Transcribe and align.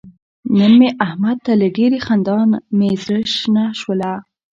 نن 0.57 0.71
مې 0.79 0.89
احمد 1.05 1.37
ته 1.45 1.51
له 1.61 1.67
ډېرې 1.77 1.99
خندا 2.05 2.37
مې 2.77 2.89
زره 3.03 3.21
شنه 3.35 3.63
شوله. 3.79 4.11